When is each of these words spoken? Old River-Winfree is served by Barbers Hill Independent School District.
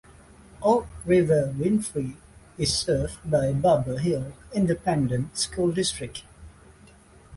Old 0.63 0.87
River-Winfree 1.05 2.15
is 2.57 2.73
served 2.75 3.19
by 3.29 3.53
Barbers 3.53 3.99
Hill 4.01 4.33
Independent 4.51 5.37
School 5.37 5.71
District. 5.71 6.23